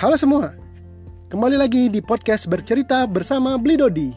Halo 0.00 0.16
semua, 0.16 0.56
kembali 1.28 1.60
lagi 1.60 1.92
di 1.92 2.00
podcast 2.00 2.48
bercerita 2.48 3.04
bersama 3.04 3.60
Blidodi. 3.60 4.16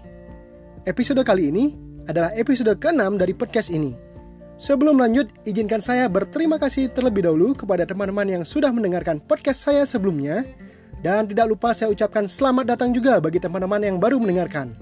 Episode 0.87 1.27
kali 1.27 1.51
ini 1.51 1.75
adalah 2.07 2.31
episode 2.39 2.71
ke-6 2.79 3.19
dari 3.19 3.35
podcast 3.35 3.67
ini. 3.67 3.91
Sebelum 4.55 4.95
lanjut, 4.95 5.27
izinkan 5.43 5.83
saya 5.83 6.07
berterima 6.07 6.55
kasih 6.55 6.87
terlebih 6.87 7.27
dahulu 7.27 7.51
kepada 7.51 7.83
teman-teman 7.83 8.23
yang 8.31 8.43
sudah 8.47 8.71
mendengarkan 8.71 9.19
podcast 9.27 9.59
saya 9.67 9.83
sebelumnya. 9.83 10.47
Dan 11.03 11.27
tidak 11.27 11.51
lupa 11.51 11.75
saya 11.75 11.91
ucapkan 11.91 12.31
selamat 12.31 12.79
datang 12.79 12.95
juga 12.95 13.19
bagi 13.19 13.43
teman-teman 13.43 13.83
yang 13.83 13.99
baru 13.99 14.23
mendengarkan. 14.23 14.79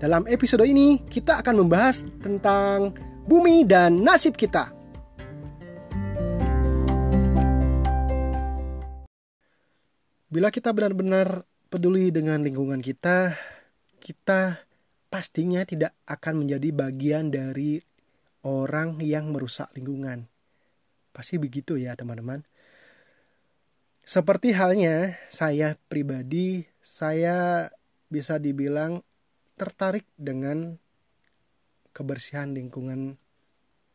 Dalam 0.00 0.24
episode 0.32 0.64
ini, 0.64 1.04
kita 1.12 1.44
akan 1.44 1.68
membahas 1.68 2.08
tentang 2.24 2.96
bumi 3.28 3.68
dan 3.68 4.00
nasib 4.00 4.32
kita. 4.32 4.77
Bila 10.28 10.52
kita 10.52 10.76
benar-benar 10.76 11.48
peduli 11.72 12.12
dengan 12.12 12.44
lingkungan 12.44 12.84
kita, 12.84 13.32
kita 13.96 14.60
pastinya 15.08 15.64
tidak 15.64 15.96
akan 16.04 16.44
menjadi 16.44 16.68
bagian 16.68 17.32
dari 17.32 17.80
orang 18.44 19.00
yang 19.00 19.32
merusak 19.32 19.72
lingkungan. 19.72 20.28
Pasti 21.16 21.40
begitu 21.40 21.80
ya, 21.80 21.96
teman-teman. 21.96 22.44
Seperti 24.04 24.52
halnya 24.52 25.16
saya 25.32 25.80
pribadi, 25.88 26.68
saya 26.84 27.72
bisa 28.12 28.36
dibilang 28.36 29.00
tertarik 29.56 30.04
dengan 30.20 30.76
kebersihan 31.96 32.52
lingkungan 32.52 33.16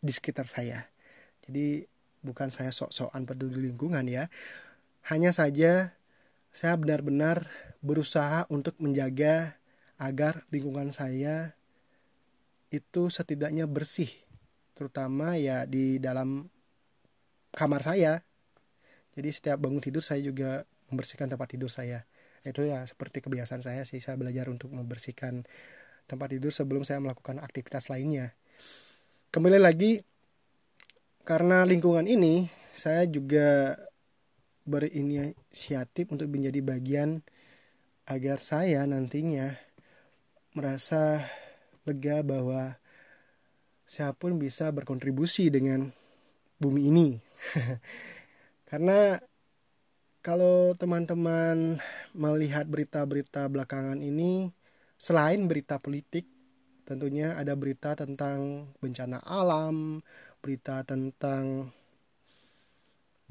di 0.02 0.10
sekitar 0.10 0.50
saya. 0.50 0.90
Jadi 1.46 1.86
bukan 2.26 2.50
saya 2.50 2.74
sok-sokan 2.74 3.30
peduli 3.30 3.70
lingkungan 3.70 4.10
ya. 4.10 4.34
Hanya 5.06 5.30
saja 5.30 5.94
saya 6.54 6.78
benar-benar 6.78 7.50
berusaha 7.82 8.46
untuk 8.54 8.78
menjaga 8.78 9.58
agar 9.98 10.46
lingkungan 10.54 10.94
saya 10.94 11.58
itu 12.70 13.10
setidaknya 13.10 13.66
bersih 13.66 14.10
terutama 14.78 15.38
ya 15.38 15.66
di 15.70 15.98
dalam 15.98 16.50
kamar 17.54 17.82
saya. 17.86 18.22
Jadi 19.14 19.30
setiap 19.30 19.62
bangun 19.62 19.82
tidur 19.82 20.02
saya 20.02 20.22
juga 20.26 20.66
membersihkan 20.90 21.30
tempat 21.30 21.54
tidur 21.54 21.70
saya. 21.70 22.06
Itu 22.42 22.66
ya 22.66 22.82
seperti 22.86 23.22
kebiasaan 23.22 23.62
saya 23.62 23.86
sih 23.86 24.02
saya 24.02 24.18
belajar 24.18 24.50
untuk 24.50 24.74
membersihkan 24.74 25.46
tempat 26.10 26.28
tidur 26.34 26.50
sebelum 26.50 26.82
saya 26.82 26.98
melakukan 27.02 27.38
aktivitas 27.42 27.94
lainnya. 27.94 28.34
Kembali 29.30 29.62
lagi 29.62 30.02
karena 31.24 31.64
lingkungan 31.64 32.10
ini 32.10 32.50
saya 32.74 33.06
juga 33.06 33.78
berinisiatif 34.64 36.12
untuk 36.12 36.32
menjadi 36.32 36.60
bagian 36.64 37.24
agar 38.08 38.40
saya 38.40 38.84
nantinya 38.84 39.56
merasa 40.56 41.24
lega 41.84 42.24
bahwa 42.24 42.80
siapa 43.84 44.16
pun 44.16 44.40
bisa 44.40 44.72
berkontribusi 44.72 45.52
dengan 45.52 45.92
bumi 46.60 46.88
ini. 46.88 47.10
Karena 48.70 49.20
kalau 50.24 50.72
teman-teman 50.80 51.78
melihat 52.16 52.64
berita-berita 52.64 53.52
belakangan 53.52 54.00
ini 54.00 54.56
selain 54.96 55.52
berita 55.52 55.78
politik 55.84 56.24
tentunya 56.84 57.36
ada 57.36 57.56
berita 57.56 57.96
tentang 57.96 58.72
bencana 58.80 59.20
alam, 59.24 60.04
berita 60.44 60.84
tentang 60.84 61.72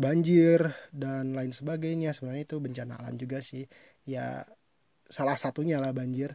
banjir 0.03 0.75
dan 0.91 1.31
lain 1.39 1.55
sebagainya. 1.55 2.11
Sebenarnya 2.11 2.43
itu 2.43 2.59
bencana 2.59 2.99
alam 2.99 3.15
juga 3.15 3.39
sih. 3.39 3.63
Ya 4.03 4.43
salah 5.07 5.39
satunya 5.39 5.79
lah 5.79 5.95
banjir. 5.95 6.35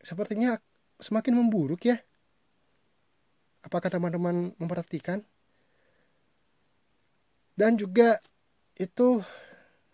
Sepertinya 0.00 0.56
semakin 0.96 1.36
memburuk 1.36 1.84
ya. 1.84 2.00
Apakah 3.62 3.92
teman-teman 3.92 4.56
memperhatikan? 4.56 5.20
Dan 7.52 7.76
juga 7.76 8.18
itu 8.80 9.20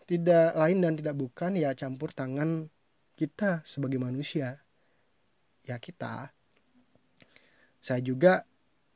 tidak 0.09 0.57
lain 0.57 0.81
dan 0.81 0.97
tidak 0.97 1.13
bukan 1.13 1.53
ya 1.53 1.75
campur 1.77 2.09
tangan 2.09 2.71
kita 3.13 3.61
sebagai 3.67 4.01
manusia. 4.01 4.57
Ya 5.67 5.77
kita. 5.77 6.33
Saya 7.77 8.01
juga 8.01 8.47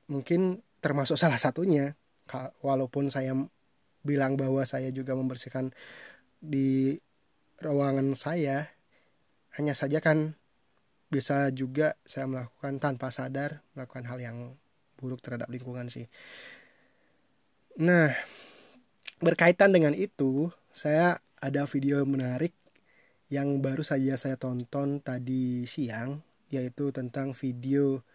mungkin 0.10 0.64
termasuk 0.82 1.16
salah 1.16 1.38
satunya 1.38 1.94
walaupun 2.64 3.12
saya 3.12 3.36
bilang 4.04 4.36
bahwa 4.36 4.64
saya 4.68 4.92
juga 4.92 5.16
membersihkan 5.16 5.72
di 6.44 7.00
ruangan 7.64 8.12
saya 8.16 8.68
hanya 9.56 9.72
saja 9.78 10.04
kan 10.04 10.36
bisa 11.08 11.54
juga 11.54 11.94
saya 12.04 12.26
melakukan 12.26 12.82
tanpa 12.82 13.14
sadar 13.14 13.62
melakukan 13.78 14.06
hal 14.10 14.20
yang 14.20 14.38
buruk 14.98 15.22
terhadap 15.22 15.52
lingkungan 15.52 15.92
sih. 15.92 16.10
Nah, 17.78 18.10
berkaitan 19.20 19.76
dengan 19.76 19.92
itu, 19.92 20.50
saya 20.72 21.22
ada 21.38 21.68
video 21.68 22.02
menarik 22.08 22.56
yang 23.28 23.60
baru 23.60 23.82
saja 23.84 24.16
saya 24.16 24.38
tonton 24.38 25.02
tadi 25.02 25.66
siang 25.66 26.22
yaitu 26.54 26.94
tentang 26.94 27.34
video 27.34 28.06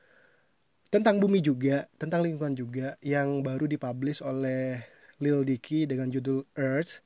tentang 0.88 1.20
bumi 1.20 1.44
juga, 1.44 1.84
tentang 2.00 2.24
lingkungan 2.24 2.56
juga 2.56 2.96
yang 3.04 3.44
baru 3.44 3.68
dipublish 3.68 4.24
oleh 4.24 4.80
Lil 5.20 5.44
Dicky 5.44 5.84
dengan 5.84 6.08
judul 6.08 6.48
Earth. 6.56 7.04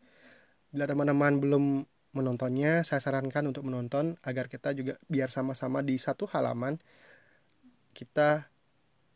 Bila 0.71 0.87
teman-teman 0.87 1.43
belum 1.43 1.65
menontonnya, 2.13 2.87
saya 2.87 3.01
sarankan 3.03 3.51
untuk 3.51 3.67
menonton 3.67 4.17
agar 4.23 4.47
kita 4.47 4.77
juga 4.77 5.01
biar 5.11 5.29
sama-sama 5.33 5.81
di 5.81 5.97
satu 5.97 6.29
halaman 6.31 6.79
kita 7.93 8.49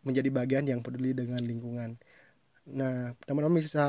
menjadi 0.05 0.29
bagian 0.31 0.65
yang 0.69 0.81
peduli 0.85 1.17
dengan 1.17 1.41
lingkungan. 1.41 1.99
Nah, 2.67 3.15
teman-teman 3.25 3.63
bisa 3.63 3.87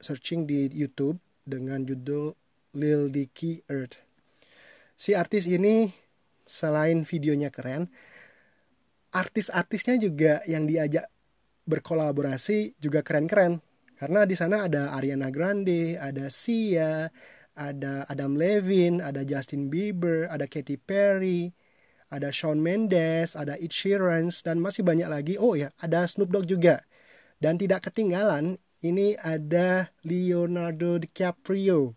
searching 0.00 0.44
di 0.44 0.68
YouTube 0.68 1.16
dengan 1.48 1.82
judul 1.82 2.36
Lil 2.76 3.08
Dicky 3.08 3.64
Earth. 3.72 4.00
Si 4.96 5.12
artis 5.12 5.48
ini 5.48 5.92
selain 6.44 7.04
videonya 7.04 7.48
keren, 7.52 7.88
artis-artisnya 9.16 9.96
juga 9.96 10.44
yang 10.44 10.68
diajak 10.68 11.08
berkolaborasi 11.64 12.76
juga 12.76 13.00
keren-keren 13.00 13.64
karena 13.96 14.28
di 14.28 14.36
sana 14.36 14.68
ada 14.68 14.92
Ariana 14.92 15.32
Grande, 15.32 15.96
ada 15.96 16.28
Sia, 16.28 17.08
ada 17.56 18.04
Adam 18.12 18.36
Levine, 18.36 19.00
ada 19.00 19.24
Justin 19.24 19.72
Bieber, 19.72 20.28
ada 20.28 20.44
Katy 20.44 20.76
Perry, 20.76 21.48
ada 22.12 22.28
Shawn 22.28 22.60
Mendes, 22.60 23.32
ada 23.32 23.56
Ed 23.56 23.72
Sheeran 23.72 24.28
dan 24.44 24.60
masih 24.60 24.84
banyak 24.84 25.08
lagi. 25.08 25.34
Oh 25.40 25.56
ya, 25.56 25.72
ada 25.80 26.04
Snoop 26.04 26.28
Dogg 26.28 26.44
juga. 26.44 26.84
Dan 27.40 27.56
tidak 27.56 27.88
ketinggalan 27.88 28.60
ini 28.84 29.16
ada 29.16 29.88
Leonardo 30.04 31.00
DiCaprio, 31.00 31.96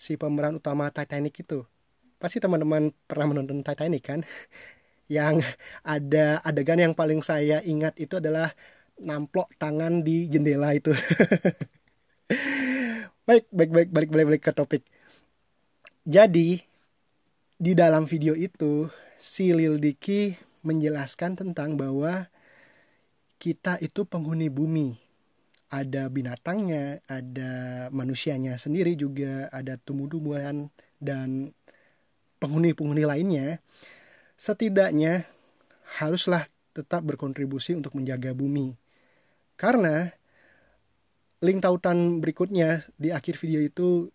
si 0.00 0.16
pemeran 0.16 0.56
utama 0.56 0.88
Titanic 0.88 1.44
itu. 1.44 1.68
Pasti 2.16 2.40
teman-teman 2.40 2.96
pernah 3.04 3.28
menonton 3.28 3.60
Titanic 3.60 4.08
kan? 4.08 4.20
yang 5.10 5.42
ada 5.82 6.38
adegan 6.46 6.78
yang 6.78 6.94
paling 6.94 7.18
saya 7.20 7.58
ingat 7.66 7.98
itu 7.98 8.22
adalah 8.22 8.54
namplok 9.02 9.50
tangan 9.58 10.06
di 10.06 10.30
jendela 10.30 10.70
itu. 10.70 10.94
baik, 13.26 13.50
baik, 13.50 13.70
baik, 13.74 13.88
balik, 13.90 14.10
balik, 14.14 14.26
balik 14.30 14.42
ke 14.46 14.52
topik. 14.54 14.82
Jadi 16.06 16.62
di 17.60 17.72
dalam 17.74 18.06
video 18.06 18.38
itu 18.38 18.86
si 19.18 19.50
Lil 19.50 19.82
Dicky 19.82 20.32
menjelaskan 20.62 21.36
tentang 21.36 21.74
bahwa 21.74 22.30
kita 23.42 23.82
itu 23.82 24.06
penghuni 24.06 24.46
bumi. 24.46 24.94
Ada 25.70 26.10
binatangnya, 26.10 26.98
ada 27.06 27.86
manusianya 27.94 28.58
sendiri 28.58 28.98
juga, 28.98 29.46
ada 29.54 29.78
tumbuh-tumbuhan 29.78 30.66
dan 30.98 31.54
penghuni-penghuni 32.42 33.06
lainnya 33.06 33.62
setidaknya 34.40 35.28
haruslah 36.00 36.48
tetap 36.72 37.04
berkontribusi 37.04 37.76
untuk 37.76 37.92
menjaga 37.92 38.32
bumi. 38.32 38.72
Karena 39.60 40.08
link 41.44 41.60
tautan 41.60 42.24
berikutnya 42.24 42.88
di 42.96 43.12
akhir 43.12 43.36
video 43.36 43.60
itu 43.60 44.08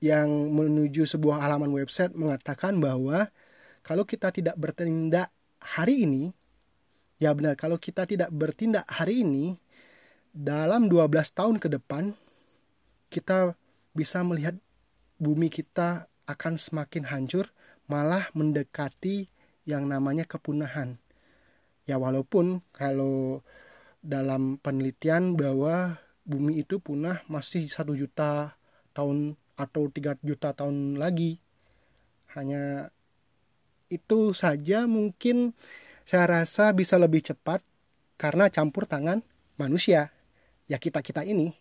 yang 0.00 0.56
menuju 0.56 1.04
sebuah 1.04 1.44
halaman 1.44 1.68
website 1.68 2.16
mengatakan 2.16 2.80
bahwa 2.80 3.28
kalau 3.84 4.08
kita 4.08 4.32
tidak 4.32 4.56
bertindak 4.56 5.28
hari 5.60 6.08
ini, 6.08 6.32
ya 7.20 7.36
benar 7.36 7.52
kalau 7.52 7.76
kita 7.76 8.08
tidak 8.08 8.32
bertindak 8.32 8.88
hari 8.88 9.20
ini, 9.20 9.60
dalam 10.32 10.88
12 10.88 11.12
tahun 11.28 11.60
ke 11.60 11.68
depan 11.76 12.16
kita 13.12 13.52
bisa 13.92 14.24
melihat 14.24 14.56
bumi 15.20 15.52
kita 15.52 16.08
akan 16.24 16.56
semakin 16.56 17.04
hancur, 17.04 17.52
malah 17.84 18.32
mendekati 18.32 19.28
yang 19.68 19.86
namanya 19.86 20.26
kepunahan. 20.26 20.98
Ya 21.86 21.98
walaupun 21.98 22.62
kalau 22.70 23.42
dalam 24.02 24.58
penelitian 24.58 25.38
bahwa 25.38 26.02
bumi 26.26 26.62
itu 26.62 26.78
punah 26.78 27.22
masih 27.26 27.66
satu 27.70 27.94
juta 27.94 28.54
tahun 28.94 29.38
atau 29.54 29.90
3 29.90 30.18
juta 30.22 30.54
tahun 30.54 30.98
lagi 30.98 31.38
hanya 32.34 32.90
itu 33.92 34.32
saja 34.32 34.88
mungkin 34.88 35.52
saya 36.02 36.40
rasa 36.40 36.74
bisa 36.74 36.96
lebih 36.96 37.22
cepat 37.22 37.60
karena 38.16 38.48
campur 38.48 38.88
tangan 38.88 39.22
manusia 39.60 40.10
ya 40.66 40.78
kita 40.82 41.04
kita 41.04 41.22
ini 41.22 41.54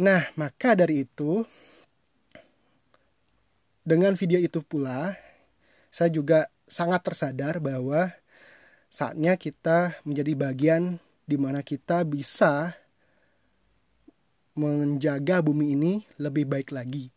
nah 0.00 0.24
maka 0.34 0.72
dari 0.72 1.04
itu 1.04 1.44
dengan 3.84 4.16
video 4.16 4.40
itu 4.40 4.64
pula 4.64 5.14
saya 5.90 6.08
juga 6.14 6.46
sangat 6.70 7.02
tersadar 7.02 7.58
bahwa 7.58 8.14
saatnya 8.86 9.34
kita 9.34 9.98
menjadi 10.06 10.32
bagian 10.38 10.82
di 11.26 11.36
mana 11.38 11.62
kita 11.62 12.06
bisa 12.06 12.74
menjaga 14.58 15.42
bumi 15.42 15.74
ini 15.78 15.92
lebih 16.18 16.46
baik 16.46 16.74
lagi. 16.74 17.10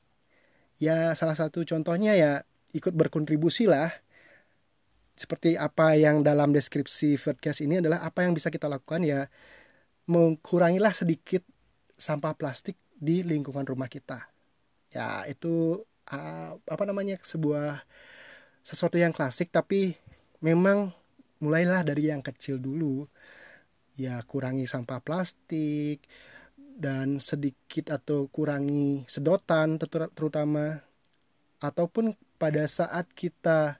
Ya 0.82 1.14
salah 1.18 1.38
satu 1.38 1.66
contohnya 1.66 2.14
ya 2.14 2.32
ikut 2.74 2.94
berkontribusi 2.94 3.70
lah. 3.70 3.90
Seperti 5.14 5.54
apa 5.54 5.94
yang 5.94 6.26
dalam 6.26 6.50
deskripsi 6.50 7.22
podcast 7.22 7.62
ini 7.62 7.78
adalah 7.78 8.02
apa 8.02 8.26
yang 8.26 8.34
bisa 8.34 8.50
kita 8.50 8.66
lakukan 8.66 9.06
ya 9.06 9.30
mengurangilah 10.10 10.90
sedikit 10.90 11.46
sampah 11.94 12.34
plastik 12.34 12.78
di 12.98 13.22
lingkungan 13.22 13.66
rumah 13.66 13.86
kita. 13.86 14.26
Ya 14.90 15.22
itu 15.30 15.86
apa 16.10 16.84
namanya 16.86 17.22
sebuah 17.22 17.86
sesuatu 18.64 18.96
yang 18.96 19.12
klasik 19.12 19.52
tapi 19.52 20.00
memang 20.40 20.96
mulailah 21.44 21.84
dari 21.84 22.08
yang 22.10 22.24
kecil 22.24 22.58
dulu. 22.58 23.06
Ya 23.94 24.18
kurangi 24.26 24.66
sampah 24.66 25.06
plastik, 25.06 26.02
dan 26.74 27.22
sedikit 27.22 27.94
atau 27.94 28.26
kurangi 28.32 29.06
sedotan 29.06 29.78
terutama. 30.16 30.82
Ataupun 31.62 32.12
pada 32.42 32.66
saat 32.68 33.08
kita 33.16 33.80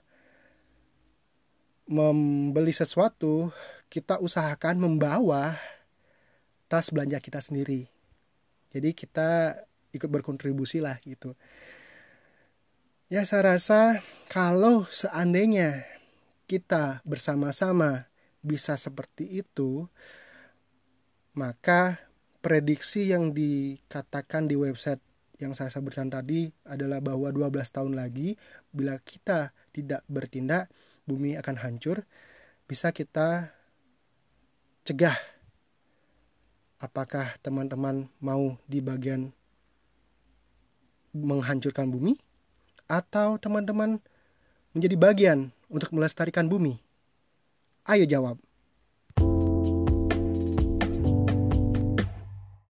membeli 1.84 2.72
sesuatu 2.72 3.52
kita 3.92 4.16
usahakan 4.16 4.80
membawa 4.80 5.52
tas 6.64 6.88
belanja 6.88 7.20
kita 7.20 7.44
sendiri. 7.44 7.92
Jadi 8.72 8.96
kita 8.96 9.60
ikut 9.92 10.08
berkontribusi 10.08 10.80
lah 10.80 10.96
gitu. 11.04 11.36
Ya 13.12 13.22
saya 13.28 13.54
rasa 13.54 14.00
kalau 14.28 14.86
seandainya 14.88 15.84
kita 16.44 17.00
bersama-sama 17.02 18.06
bisa 18.44 18.76
seperti 18.76 19.40
itu 19.40 19.88
maka 21.34 21.98
prediksi 22.44 23.10
yang 23.10 23.32
dikatakan 23.32 24.46
di 24.46 24.54
website 24.54 25.00
yang 25.42 25.50
saya 25.50 25.72
sebutkan 25.72 26.06
tadi 26.06 26.46
adalah 26.62 27.02
bahwa 27.02 27.26
12 27.32 27.58
tahun 27.74 27.98
lagi 27.98 28.38
bila 28.70 29.00
kita 29.02 29.50
tidak 29.74 30.06
bertindak 30.06 30.70
bumi 31.04 31.34
akan 31.34 31.58
hancur. 31.58 32.06
Bisa 32.70 32.94
kita 32.94 33.50
cegah. 34.86 35.16
Apakah 36.78 37.34
teman-teman 37.42 38.06
mau 38.22 38.54
di 38.68 38.78
bagian 38.78 39.32
menghancurkan 41.16 41.90
bumi? 41.90 42.14
Atau 42.86 43.40
teman-teman 43.40 43.98
menjadi 44.74 44.96
bagian 44.98 45.54
untuk 45.70 45.94
melestarikan 45.94 46.50
bumi. 46.50 46.76
Ayo 47.86 48.04
jawab 48.04 48.36